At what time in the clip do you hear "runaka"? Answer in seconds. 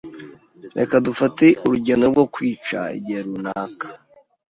3.27-3.87